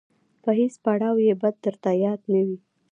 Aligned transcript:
په 0.43 0.49
هیڅ 0.59 0.73
پړاو 0.83 1.15
یې 1.27 1.33
بد 1.41 1.55
درته 1.65 1.89
یاد 2.03 2.21
نه 2.33 2.41
وي. 2.47 2.57